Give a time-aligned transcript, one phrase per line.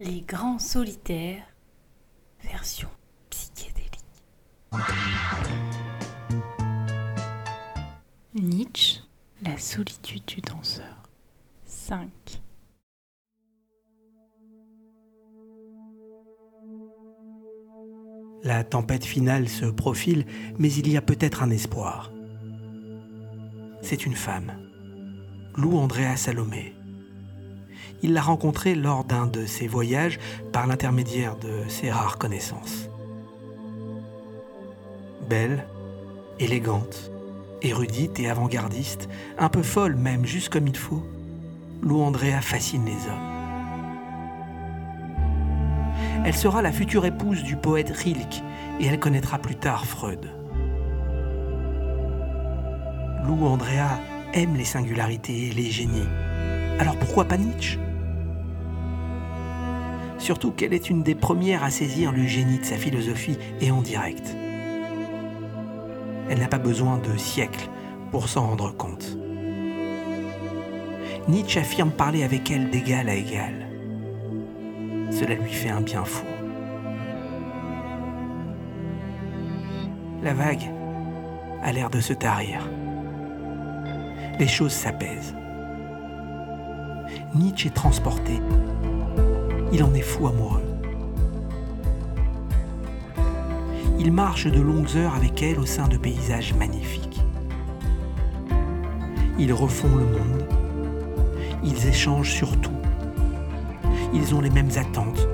[0.00, 1.42] Les grands solitaires,
[2.40, 2.88] version
[3.30, 3.98] psychédélique.
[8.32, 9.00] Nietzsche,
[9.42, 11.02] la solitude du danseur.
[11.64, 12.08] 5.
[18.44, 20.26] La tempête finale se profile,
[20.60, 22.12] mais il y a peut-être un espoir.
[23.82, 24.52] C'est une femme,
[25.56, 26.77] Lou Andrea Salomé.
[28.02, 30.18] Il l'a rencontrée lors d'un de ses voyages
[30.52, 32.88] par l'intermédiaire de ses rares connaissances.
[35.28, 35.66] Belle,
[36.38, 37.10] élégante,
[37.62, 39.08] érudite et avant-gardiste,
[39.38, 41.04] un peu folle même, juste comme il faut,
[41.82, 43.38] Lou Andrea fascine les hommes.
[46.24, 48.42] Elle sera la future épouse du poète Rilke
[48.80, 50.30] et elle connaîtra plus tard Freud.
[53.24, 54.00] Lou Andrea
[54.34, 56.08] aime les singularités et les génies.
[56.78, 57.78] Alors pourquoi pas Nietzsche?
[60.28, 63.80] Surtout qu'elle est une des premières à saisir le génie de sa philosophie et en
[63.80, 64.36] direct?
[66.28, 67.66] Elle n'a pas besoin de siècles
[68.10, 69.16] pour s'en rendre compte.
[71.28, 73.70] Nietzsche affirme parler avec elle d'égal à égal.
[75.10, 76.26] Cela lui fait un bien fou.
[80.22, 80.70] La vague
[81.62, 82.68] a l'air de se tarir.
[84.38, 85.34] Les choses s'apaisent.
[87.34, 88.42] Nietzsche est transporté.
[89.72, 90.62] Il en est fou amoureux.
[93.98, 97.20] Il marche de longues heures avec elle au sein de paysages magnifiques.
[99.38, 100.46] Ils refont le monde.
[101.62, 102.72] Ils échangent sur tout.
[104.14, 105.28] Ils ont les mêmes attentes,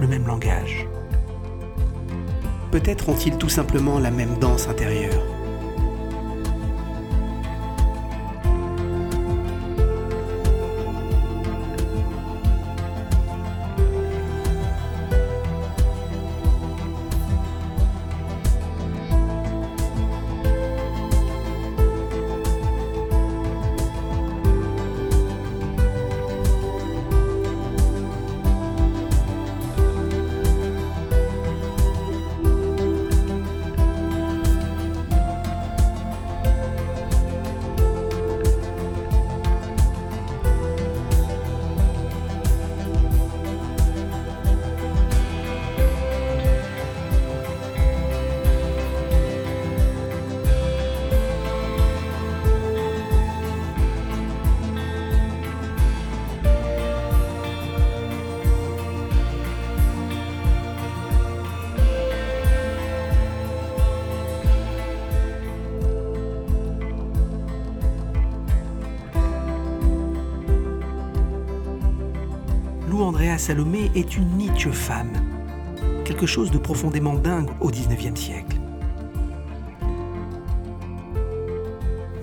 [0.00, 0.88] le même langage.
[2.72, 5.22] Peut-être ont-ils tout simplement la même danse intérieure.
[72.92, 75.14] Lou Andrea Salomé est une Nietzsche femme,
[76.04, 78.58] quelque chose de profondément dingue au XIXe siècle.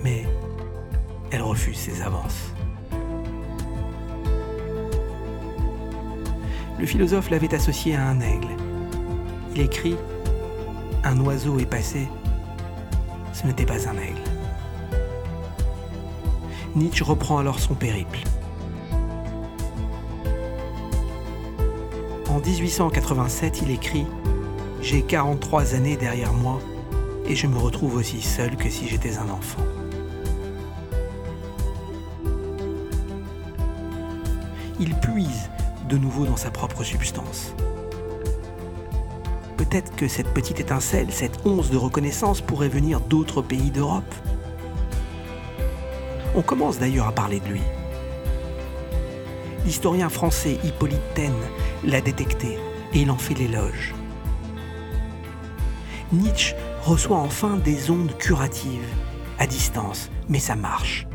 [0.04, 0.28] Mais
[1.32, 2.54] elle refuse ses avances.
[6.78, 8.56] Le philosophe l'avait associé à un aigle.
[9.56, 9.96] Il écrit
[11.04, 12.08] Un oiseau est passé,
[13.34, 14.22] ce n'était pas un aigle.
[16.76, 18.20] Nietzsche reprend alors son périple.
[22.30, 24.06] En 1887, il écrit
[24.82, 26.60] J'ai 43 années derrière moi
[27.26, 29.64] et je me retrouve aussi seul que si j'étais un enfant.
[34.80, 35.50] Il puise
[35.90, 37.56] de nouveau dans sa propre substance.
[39.58, 44.16] Peut-être que cette petite étincelle, cette once de reconnaissance pourrait venir d'autres pays d'Europe.
[46.36, 47.62] On commence d'ailleurs à parler de lui.
[49.70, 51.32] L'historien français Hippolyte Taine
[51.84, 52.58] l'a détecté
[52.92, 53.94] et il en fait l'éloge.
[56.12, 58.90] Nietzsche reçoit enfin des ondes curatives,
[59.38, 61.06] à distance, mais ça marche.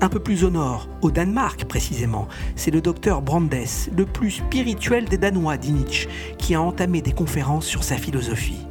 [0.00, 3.54] Un peu plus au nord, au Danemark précisément, c'est le docteur Brandes,
[3.94, 8.66] le plus spirituel des Danois, dit Nietzsche, qui a entamé des conférences sur sa philosophie.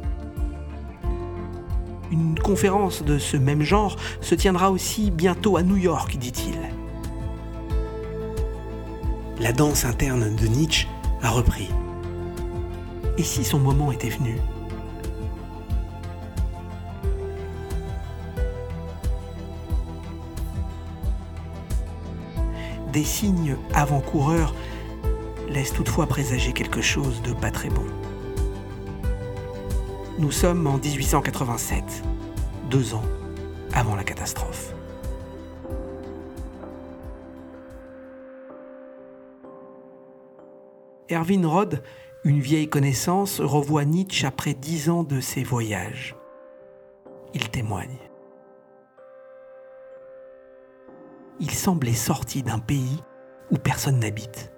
[2.10, 6.58] Une conférence de ce même genre se tiendra aussi bientôt à New York, dit-il.
[9.44, 10.88] La danse interne de Nietzsche
[11.20, 11.68] a repris.
[13.18, 14.38] Et si son moment était venu?
[22.90, 24.54] Des signes avant-coureurs
[25.50, 27.84] laissent toutefois présager quelque chose de pas très bon.
[30.18, 31.84] Nous sommes en 1887,
[32.70, 33.04] deux ans
[33.74, 34.74] avant la catastrophe.
[41.12, 41.82] Erwin Rod,
[42.24, 46.16] une vieille connaissance, revoit Nietzsche après dix ans de ses voyages.
[47.34, 47.98] Il témoigne.
[51.40, 53.02] Il semblait sorti d'un pays
[53.50, 54.50] où personne n'habite.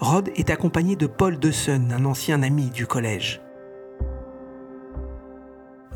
[0.00, 3.41] Rod est accompagné de Paul Deussen, un ancien ami du collège.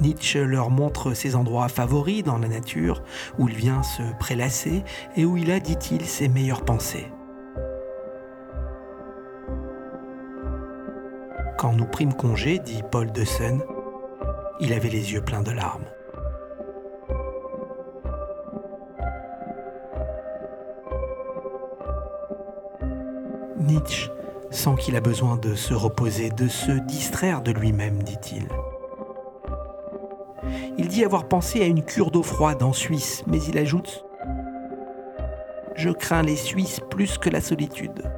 [0.01, 3.03] Nietzsche leur montre ses endroits favoris dans la nature,
[3.39, 4.85] où il vient se prélasser
[5.17, 7.11] et où il a, dit-il, ses meilleures pensées.
[11.59, 13.63] Quand nous prîmes congé, dit Paul Deussen,
[14.61, 15.87] il avait les yeux pleins de larmes.
[23.59, 24.11] Nietzsche
[24.51, 28.47] sent qu'il a besoin de se reposer, de se distraire de lui-même, dit-il.
[30.79, 34.05] Il dit avoir pensé à une cure d'eau froide en Suisse, mais il ajoute⁇
[35.75, 38.11] Je crains les Suisses plus que la solitude.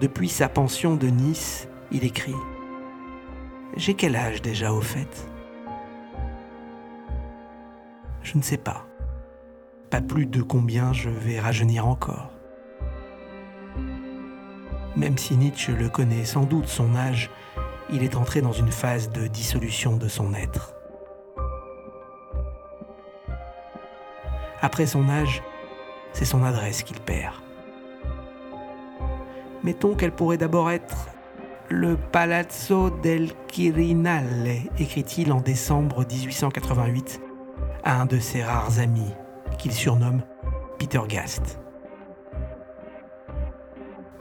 [0.00, 2.32] Depuis sa pension de Nice, il écrit⁇
[3.76, 5.28] J'ai quel âge déjà au fait?
[8.22, 8.86] Je ne sais pas.
[9.90, 12.31] Pas plus de combien je vais rajeunir encore.
[14.96, 17.30] Même si Nietzsche le connaît sans doute son âge,
[17.90, 20.74] il est entré dans une phase de dissolution de son être.
[24.60, 25.42] Après son âge,
[26.12, 27.34] c'est son adresse qu'il perd.
[29.62, 31.08] Mettons qu'elle pourrait d'abord être
[31.68, 37.20] le Palazzo del Quirinale, écrit-il en décembre 1888
[37.82, 39.12] à un de ses rares amis,
[39.58, 40.22] qu'il surnomme
[40.78, 41.58] Peter Gast.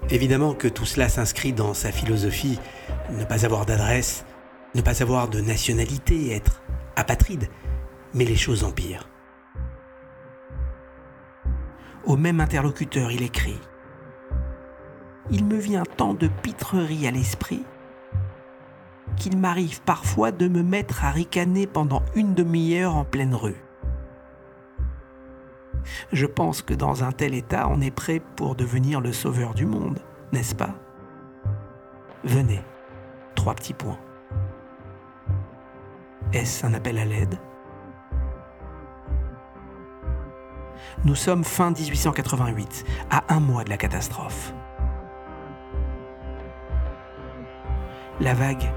[0.10, 2.60] Évidemment que tout cela s'inscrit dans sa philosophie,
[3.12, 4.26] ne pas avoir d'adresse,
[4.76, 6.62] ne pas avoir de nationalité, être
[6.96, 7.48] apatride,
[8.14, 9.08] mais les choses empirent.
[12.06, 13.60] Au même interlocuteur, il écrit
[15.30, 17.64] Il me vient tant de pitreries à l'esprit
[19.18, 23.62] qu'il m'arrive parfois de me mettre à ricaner pendant une demi-heure en pleine rue.
[26.12, 29.66] Je pense que dans un tel état, on est prêt pour devenir le sauveur du
[29.66, 30.00] monde,
[30.32, 30.76] n'est-ce pas?
[32.24, 32.62] Venez,
[33.36, 34.00] trois petits points.
[36.34, 37.38] Est-ce un appel à l'aide?
[41.04, 44.54] Nous sommes fin 1888, à un mois de la catastrophe.
[48.20, 48.72] La vague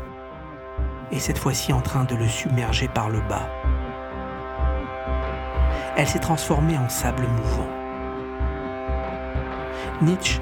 [1.12, 3.47] est cette fois-ci en train de le submerger par le bas
[5.96, 7.69] elle s'est transformée en sable mouvant.
[10.02, 10.41] Nietzsche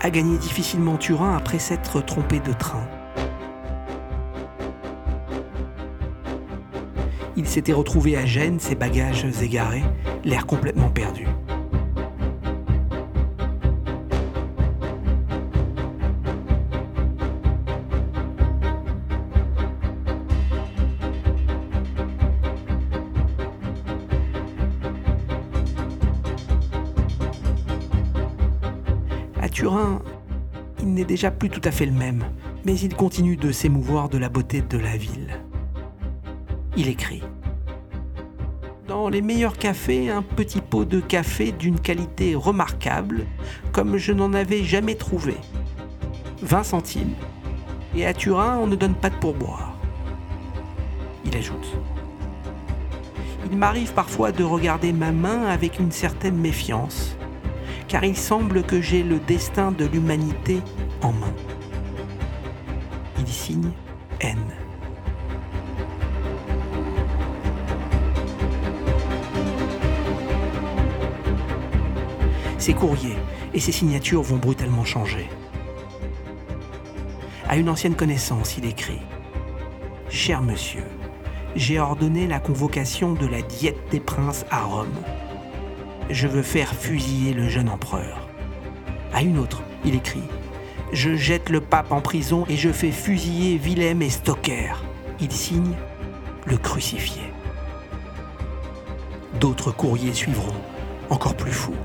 [0.00, 2.86] a gagné difficilement Turin après s'être trompé de train.
[7.36, 9.84] Il s'était retrouvé à Gênes, ses bagages égarés,
[10.24, 11.26] l'air complètement perdu.
[29.58, 30.00] Turin,
[30.78, 32.22] il n'est déjà plus tout à fait le même,
[32.64, 35.40] mais il continue de s'émouvoir de la beauté de la ville.
[36.76, 37.24] Il écrit
[38.86, 43.26] Dans les meilleurs cafés, un petit pot de café d'une qualité remarquable,
[43.72, 45.34] comme je n'en avais jamais trouvé.
[46.42, 47.14] 20 centimes.
[47.96, 49.76] Et à Turin, on ne donne pas de pourboire.
[51.24, 51.76] Il ajoute
[53.50, 57.17] Il m'arrive parfois de regarder ma main avec une certaine méfiance
[57.88, 60.60] car il semble que j'ai le destin de l'humanité
[61.02, 61.32] en main.
[63.18, 63.70] Il signe
[64.20, 64.38] N.
[72.58, 73.16] Ses courriers
[73.54, 75.26] et ses signatures vont brutalement changer.
[77.48, 79.00] À une ancienne connaissance, il écrit
[80.10, 80.84] Cher monsieur,
[81.56, 84.92] j'ai ordonné la convocation de la diète des princes à Rome
[86.10, 88.28] je veux faire fusiller le jeune empereur.
[89.12, 90.22] À une autre, il écrit
[90.92, 94.72] Je jette le pape en prison et je fais fusiller Willem et Stocker.
[95.20, 95.74] Il signe
[96.46, 97.22] le crucifié.
[99.40, 100.54] D'autres courriers suivront,
[101.10, 101.76] encore plus fous.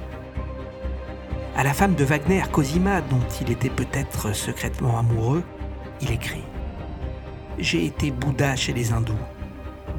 [1.56, 5.44] À la femme de Wagner, Cosima, dont il était peut-être secrètement amoureux,
[6.02, 6.44] il écrit
[7.60, 9.14] J'ai été Bouddha chez les hindous,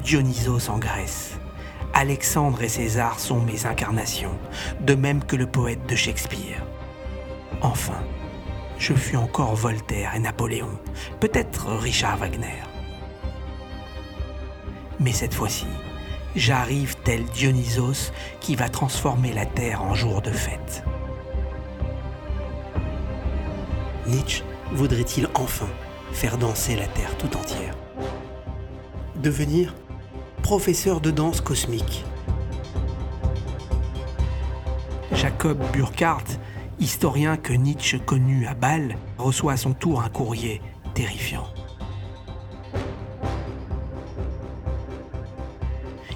[0.03, 1.34] Dionysos en Grèce.
[1.97, 4.37] Alexandre et César sont mes incarnations,
[4.81, 6.61] de même que le poète de Shakespeare.
[7.61, 8.03] Enfin,
[8.77, 10.77] je fus encore Voltaire et Napoléon,
[11.21, 12.61] peut-être Richard Wagner.
[14.99, 15.67] Mais cette fois-ci,
[16.35, 18.11] j'arrive tel Dionysos
[18.41, 20.83] qui va transformer la terre en jour de fête.
[24.05, 25.69] Nietzsche voudrait-il enfin
[26.11, 27.77] faire danser la terre tout entière?
[29.15, 29.73] Devenir
[30.45, 32.05] professeur de danse cosmique
[35.11, 36.37] Jacob Burckhardt,
[36.79, 40.61] historien que Nietzsche connut à Bâle, reçoit à son tour un courrier
[40.93, 41.47] terrifiant.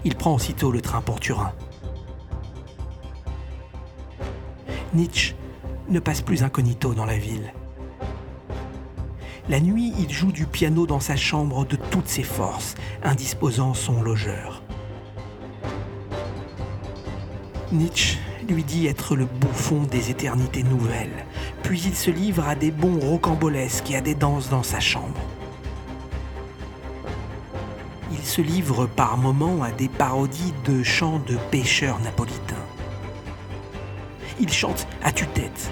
[0.05, 1.51] Il prend aussitôt le train pour Turin.
[4.93, 5.33] Nietzsche
[5.89, 7.51] ne passe plus incognito dans la ville.
[9.49, 14.03] La nuit, il joue du piano dans sa chambre de toutes ses forces, indisposant son
[14.03, 14.61] logeur.
[17.71, 21.25] Nietzsche lui dit être le bouffon des éternités nouvelles,
[21.63, 25.19] puis il se livre à des bons rocambolesques et à des danses dans sa chambre.
[28.11, 32.55] Il se livre par moments à des parodies de chants de pêcheurs napolitains.
[34.39, 35.71] Il chante à tue-tête.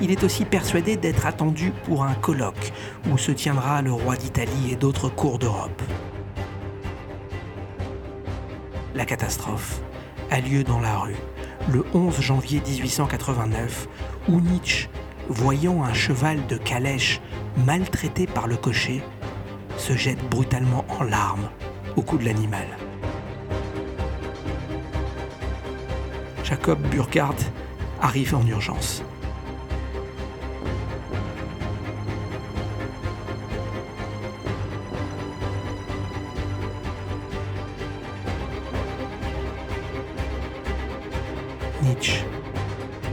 [0.00, 2.72] Il est aussi persuadé d'être attendu pour un colloque
[3.10, 5.82] où se tiendra le roi d'Italie et d'autres cours d'Europe.
[8.94, 9.80] La catastrophe
[10.30, 11.16] a lieu dans la rue
[11.72, 13.88] le 11 janvier 1889
[14.28, 14.88] où Nietzsche,
[15.28, 17.20] voyant un cheval de calèche
[17.64, 19.02] maltraité par le cocher,
[19.78, 21.48] se jette brutalement en larmes
[21.96, 22.66] au cou de l'animal.
[26.44, 27.42] Jacob Burckhardt
[28.00, 29.02] arrive en urgence.
[41.86, 42.24] Nietzsche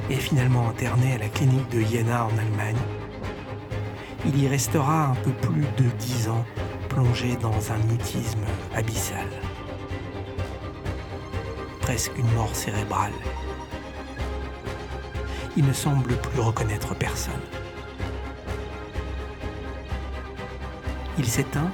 [0.10, 2.82] est finalement interné à la clinique de Jena en Allemagne.
[4.26, 6.44] Il y restera un peu plus de dix ans
[6.90, 9.28] plongé dans un mutisme abyssal.
[11.82, 13.14] Presque une mort cérébrale.
[15.56, 17.34] Il ne semble plus reconnaître personne.
[21.20, 21.72] Il s'éteint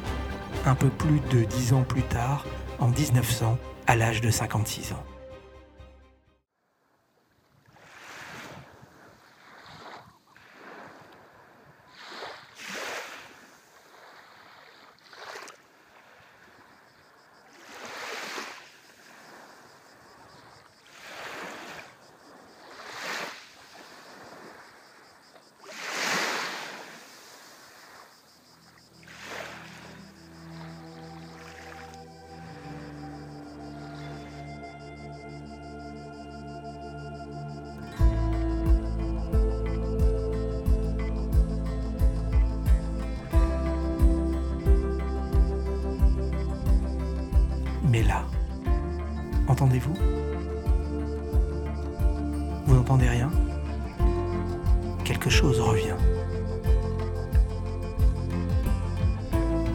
[0.66, 2.46] un peu plus de dix ans plus tard,
[2.78, 5.19] en 1900, à l'âge de 56 ans.
[49.80, 49.96] Entendez-vous
[52.66, 53.32] Vous n'entendez rien
[55.04, 55.96] Quelque chose revient.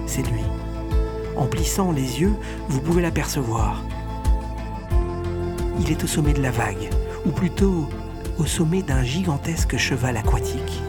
[0.06, 0.42] C'est lui.
[1.36, 2.34] En plissant les yeux,
[2.68, 3.82] vous pouvez l'apercevoir.
[5.80, 6.90] Il est au sommet de la vague,
[7.26, 7.88] ou plutôt
[8.38, 10.82] au sommet d'un gigantesque cheval aquatique.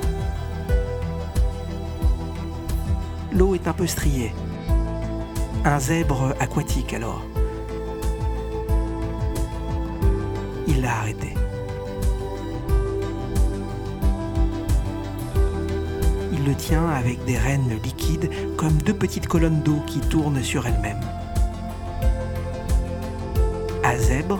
[3.31, 4.31] L'eau est un peu striée,
[5.65, 7.22] un zèbre aquatique alors.
[16.32, 20.68] Il le tient avec des rênes liquides comme deux petites colonnes d'eau qui tournent sur
[20.68, 21.01] elles-mêmes.
[23.84, 24.39] À zèbre,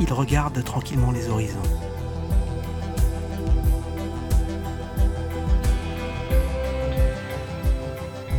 [0.00, 1.58] il regarde tranquillement les horizons.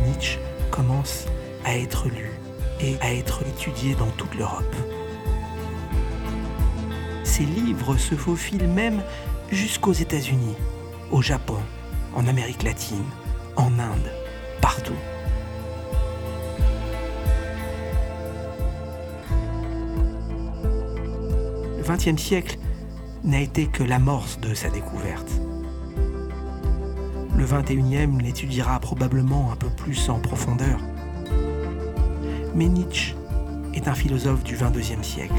[0.04, 0.38] Nietzsche
[0.70, 1.26] commence
[1.64, 2.30] à être lu
[2.80, 4.74] et à être étudié dans toute l'Europe.
[7.32, 9.02] Ses livres se faufilent même
[9.50, 10.54] jusqu'aux États-Unis,
[11.10, 11.56] au Japon,
[12.14, 13.06] en Amérique latine,
[13.56, 14.12] en Inde,
[14.60, 14.92] partout.
[21.78, 22.58] Le XXe siècle
[23.24, 25.32] n'a été que l'amorce de sa découverte.
[27.34, 30.78] Le XXIe l'étudiera probablement un peu plus en profondeur.
[32.54, 33.16] Mais Nietzsche
[33.72, 35.32] est un philosophe du XXIe siècle,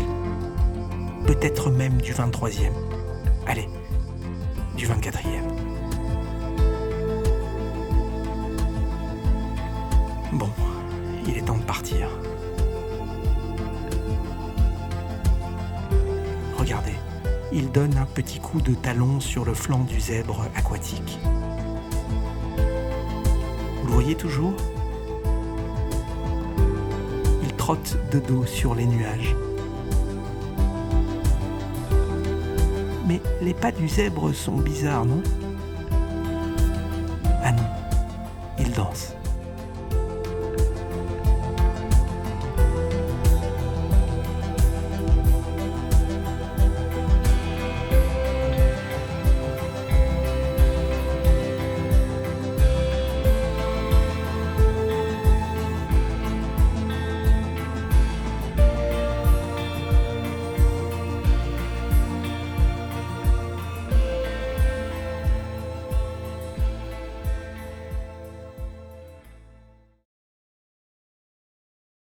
[1.25, 2.72] peut-être même du XXIIIe,
[3.48, 3.68] allez,
[4.75, 5.44] du XXIVe.
[10.34, 10.50] Bon,
[11.27, 12.10] il est temps de partir.
[17.53, 21.20] il donne un petit coup de talon sur le flanc du zèbre aquatique.
[23.82, 24.56] Vous le voyez toujours?
[27.44, 29.36] Il trotte de dos sur les nuages.
[33.43, 35.21] Les pas du zèbre sont bizarres, non?